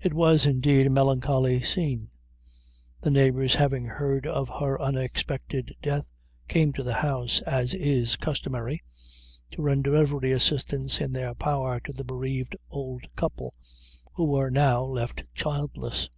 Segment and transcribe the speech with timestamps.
[0.00, 2.08] It was, indeed, a melancholy scene.
[3.02, 6.06] The neighbors having heard of her unexpected death,
[6.48, 8.82] came to the house, as is customary,
[9.50, 13.52] to render every assistance in their power to the bereaved old couple,
[14.14, 16.08] who were now left childless.